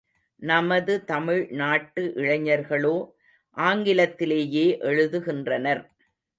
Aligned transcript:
நமது 0.41 1.03
தமிழ் 1.03 1.47
நாட்டு 1.51 2.13
இளைஞர்களோ 2.15 2.95
ஆங்கிலத்திலேயே 3.57 4.67
எழுதுகின்றனர். 4.81 5.83